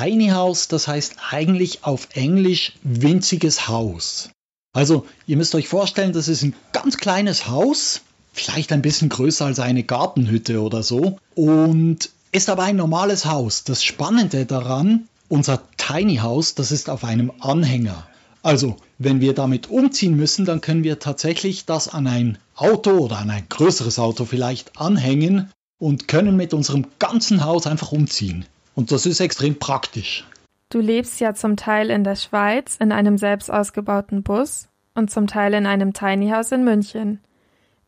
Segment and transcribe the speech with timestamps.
[0.00, 4.30] Tiny House, das heißt eigentlich auf Englisch winziges Haus.
[4.72, 8.00] Also ihr müsst euch vorstellen, das ist ein ganz kleines Haus,
[8.32, 13.62] vielleicht ein bisschen größer als eine Gartenhütte oder so und ist aber ein normales Haus.
[13.62, 18.06] Das Spannende daran, unser Tiny House, das ist auf einem Anhänger.
[18.42, 23.18] Also, wenn wir damit umziehen müssen, dann können wir tatsächlich das an ein Auto oder
[23.18, 28.44] an ein größeres Auto vielleicht anhängen und können mit unserem ganzen Haus einfach umziehen.
[28.74, 30.26] Und das ist extrem praktisch.
[30.68, 35.26] Du lebst ja zum Teil in der Schweiz in einem selbst ausgebauten Bus und zum
[35.26, 37.20] Teil in einem Tiny House in München.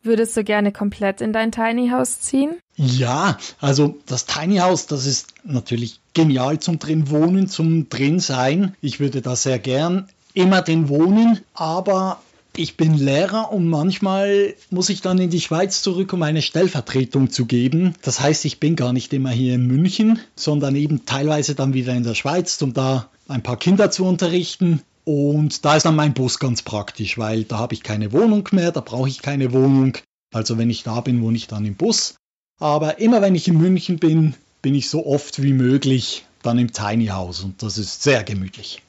[0.02, 2.54] Würdest du gerne komplett in dein Tiny House ziehen?
[2.76, 8.76] Ja, also das Tiny House, das ist natürlich genial zum drin wohnen, zum drin sein.
[8.80, 12.20] Ich würde da sehr gern immer drin wohnen, aber
[12.58, 17.30] ich bin Lehrer und manchmal muss ich dann in die Schweiz zurück, um eine Stellvertretung
[17.30, 17.94] zu geben.
[18.02, 21.94] Das heißt, ich bin gar nicht immer hier in München, sondern eben teilweise dann wieder
[21.94, 24.82] in der Schweiz, um da ein paar Kinder zu unterrichten.
[25.04, 28.72] Und da ist dann mein Bus ganz praktisch, weil da habe ich keine Wohnung mehr,
[28.72, 29.98] da brauche ich keine Wohnung.
[30.34, 32.14] Also wenn ich da bin, wohne ich dann im Bus.
[32.58, 36.72] Aber immer wenn ich in München bin, bin ich so oft wie möglich dann im
[36.72, 38.82] Tiny House und das ist sehr gemütlich.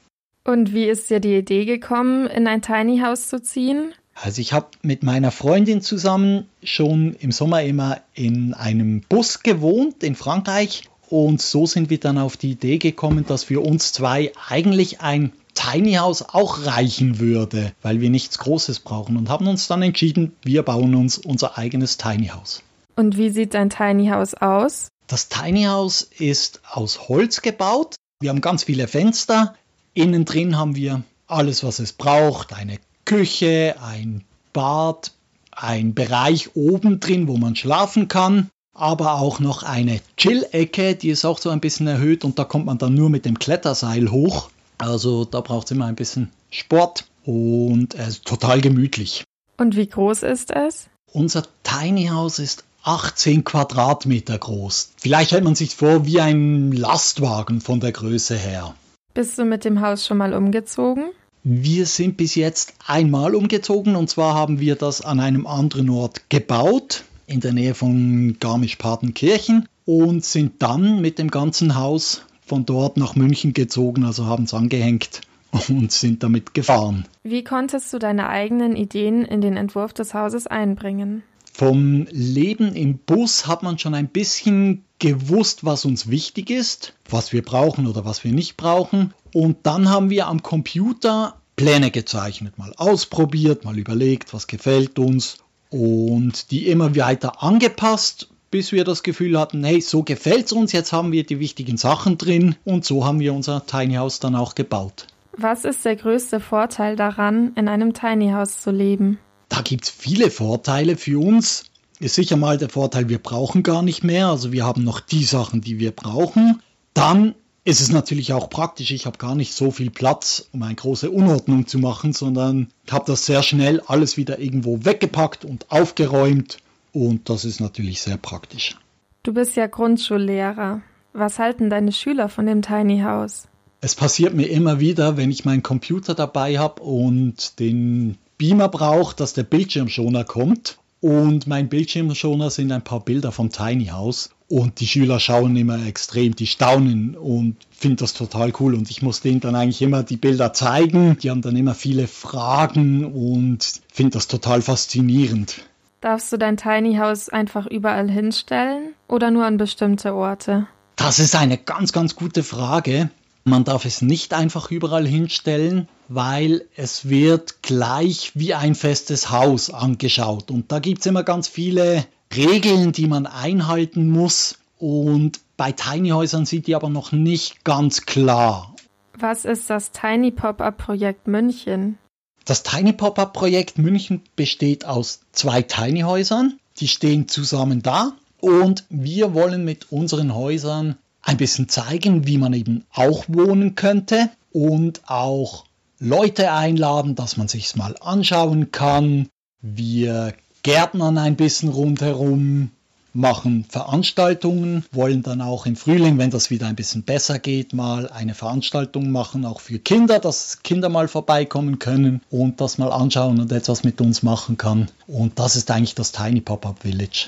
[0.48, 3.94] Und wie ist dir die Idee gekommen, in ein Tiny House zu ziehen?
[4.16, 10.04] Also ich habe mit meiner Freundin zusammen schon im Sommer immer in einem Bus gewohnt
[10.04, 14.32] in Frankreich und so sind wir dann auf die Idee gekommen, dass für uns zwei
[14.48, 19.68] eigentlich ein Tiny House auch reichen würde, weil wir nichts Großes brauchen und haben uns
[19.68, 22.64] dann entschieden, wir bauen uns unser eigenes Tiny House.
[22.96, 24.88] Und wie sieht dein Tiny House aus?
[25.08, 27.96] Das Tiny House ist aus Holz gebaut.
[28.22, 29.54] Wir haben ganz viele Fenster.
[29.98, 32.54] Innen drin haben wir alles, was es braucht.
[32.54, 35.12] Eine Küche, ein Bad,
[35.52, 38.48] ein Bereich oben drin, wo man schlafen kann.
[38.76, 42.68] Aber auch noch eine Chill-Ecke, die ist auch so ein bisschen erhöht und da kommt
[42.68, 44.52] man dann nur mit dem Kletterseil hoch.
[44.78, 49.24] Also da braucht es immer ein bisschen Sport und es ist total gemütlich.
[49.58, 50.90] Und wie groß ist es?
[51.12, 54.92] Unser Tiny House ist 18 Quadratmeter groß.
[54.98, 58.76] Vielleicht stellt man sich vor wie ein Lastwagen von der Größe her.
[59.18, 61.06] Bist du mit dem Haus schon mal umgezogen?
[61.44, 66.30] Wir sind bis jetzt einmal umgezogen und zwar haben wir das an einem anderen Ort
[66.30, 72.98] gebaut, in der Nähe von Garmisch-Partenkirchen und sind dann mit dem ganzen Haus von dort
[72.98, 75.22] nach München gezogen, also haben es angehängt
[75.68, 77.08] und sind damit gefahren.
[77.24, 81.24] Wie konntest du deine eigenen Ideen in den Entwurf des Hauses einbringen?
[81.58, 87.34] Vom Leben im Bus hat man schon ein bisschen gewusst, was uns wichtig ist, was
[87.34, 89.16] wir brauchen oder was wir nicht brauchen.
[89.34, 95.40] Und dann haben wir am Computer Pläne gezeichnet, mal ausprobiert, mal überlegt, was gefällt uns
[95.72, 100.74] und die immer weiter angepasst, bis wir das Gefühl hatten, hey, so gefällt es uns,
[100.74, 104.36] jetzt haben wir die wichtigen Sachen drin und so haben wir unser Tiny House dann
[104.36, 105.08] auch gebaut.
[105.36, 109.18] Was ist der größte Vorteil daran, in einem Tiny House zu leben?
[109.58, 111.64] Da gibt es viele Vorteile für uns.
[112.00, 114.28] Ist sicher mal der Vorteil, wir brauchen gar nicht mehr.
[114.28, 116.62] Also wir haben noch die Sachen, die wir brauchen.
[116.94, 118.92] Dann ist es natürlich auch praktisch.
[118.92, 123.06] Ich habe gar nicht so viel Platz, um eine große Unordnung zu machen, sondern habe
[123.08, 126.60] das sehr schnell alles wieder irgendwo weggepackt und aufgeräumt.
[126.94, 128.78] Und das ist natürlich sehr praktisch.
[129.24, 130.82] Du bist ja Grundschullehrer.
[131.14, 133.48] Was halten deine Schüler von dem Tiny House?
[133.82, 139.16] Es passiert mir immer wieder, wenn ich meinen Computer dabei habe und den Beamer brauche,
[139.16, 140.78] dass der Bildschirmschoner kommt.
[141.00, 144.30] Und mein Bildschirmschoner sind ein paar Bilder vom Tiny House.
[144.50, 148.76] Und die Schüler schauen immer extrem, die staunen und finden das total cool.
[148.76, 151.18] Und ich muss denen dann eigentlich immer die Bilder zeigen.
[151.22, 155.66] Die haben dann immer viele Fragen und finden das total faszinierend.
[156.00, 160.68] Darfst du dein Tiny House einfach überall hinstellen oder nur an bestimmte Orte?
[160.96, 163.10] Das ist eine ganz, ganz gute Frage.
[163.48, 169.70] Man darf es nicht einfach überall hinstellen, weil es wird gleich wie ein festes Haus
[169.70, 170.52] angeschaut.
[170.52, 172.06] Und da gibt es immer ganz viele
[172.36, 174.58] Regeln, die man einhalten muss.
[174.80, 178.76] Und bei Tiny Häusern sind die aber noch nicht ganz klar.
[179.18, 181.98] Was ist das Tiny Pop-up Projekt München?
[182.44, 186.60] Das Tiny Pop-up Projekt München besteht aus zwei Tiny Häusern.
[186.82, 188.12] Die stehen zusammen da.
[188.42, 194.30] Und wir wollen mit unseren Häusern ein bisschen zeigen, wie man eben auch wohnen könnte
[194.54, 195.66] und auch
[196.00, 199.28] Leute einladen, dass man sich's mal anschauen kann.
[199.62, 200.34] Wir
[200.64, 202.72] gärtnern ein bisschen rundherum,
[203.12, 208.10] machen Veranstaltungen, wollen dann auch im Frühling, wenn das wieder ein bisschen besser geht, mal
[208.10, 213.42] eine Veranstaltung machen, auch für Kinder, dass Kinder mal vorbeikommen können und das mal anschauen
[213.42, 214.88] und etwas mit uns machen kann.
[215.08, 217.28] Und das ist eigentlich das Tiny Pop-Up Village.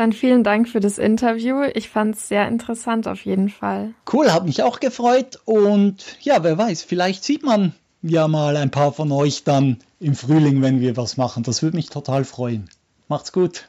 [0.00, 1.62] Dann vielen Dank für das Interview.
[1.74, 3.92] Ich fand es sehr interessant auf jeden Fall.
[4.10, 5.38] Cool, hat mich auch gefreut.
[5.44, 10.14] Und ja, wer weiß, vielleicht sieht man ja mal ein paar von euch dann im
[10.14, 11.42] Frühling, wenn wir was machen.
[11.42, 12.70] Das würde mich total freuen.
[13.08, 13.68] Macht's gut.